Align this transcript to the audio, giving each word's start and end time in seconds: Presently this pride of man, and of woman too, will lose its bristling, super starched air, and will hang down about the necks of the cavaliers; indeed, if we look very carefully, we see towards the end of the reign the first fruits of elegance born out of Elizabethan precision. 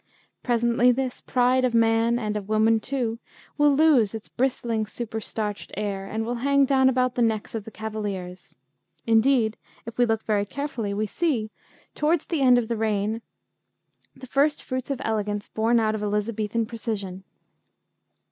Presently 0.41 0.91
this 0.91 1.21
pride 1.21 1.63
of 1.63 1.75
man, 1.75 2.17
and 2.17 2.35
of 2.35 2.49
woman 2.49 2.79
too, 2.79 3.19
will 3.55 3.71
lose 3.75 4.15
its 4.15 4.29
bristling, 4.29 4.87
super 4.87 5.21
starched 5.21 5.71
air, 5.77 6.07
and 6.07 6.25
will 6.25 6.37
hang 6.41 6.65
down 6.65 6.89
about 6.89 7.13
the 7.13 7.21
necks 7.21 7.53
of 7.53 7.65
the 7.65 7.69
cavaliers; 7.69 8.55
indeed, 9.05 9.57
if 9.85 9.99
we 9.99 10.07
look 10.07 10.23
very 10.23 10.47
carefully, 10.47 10.91
we 10.91 11.05
see 11.05 11.51
towards 11.93 12.25
the 12.25 12.41
end 12.41 12.57
of 12.57 12.67
the 12.67 12.77
reign 12.77 13.21
the 14.15 14.25
first 14.25 14.63
fruits 14.63 14.89
of 14.89 14.99
elegance 15.05 15.47
born 15.49 15.79
out 15.79 15.93
of 15.93 16.01
Elizabethan 16.01 16.65
precision. 16.65 17.23